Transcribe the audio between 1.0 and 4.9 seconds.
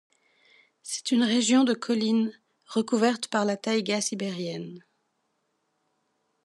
une région de collines recouvertes par la taïga sibérienne.